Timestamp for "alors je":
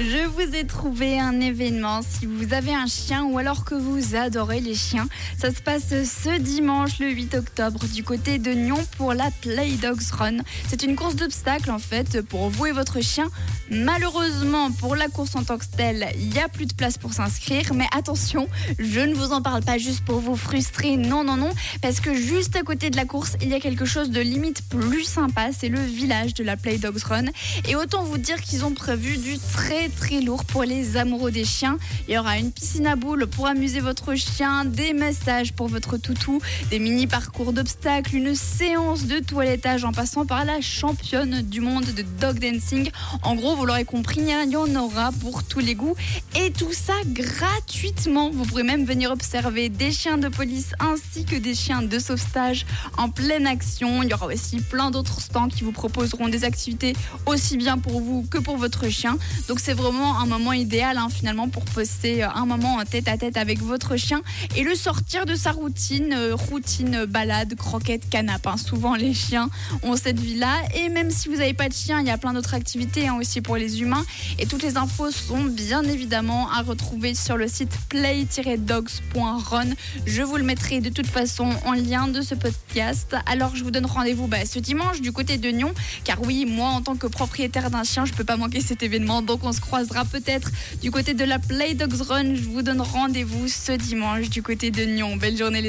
83.26-83.64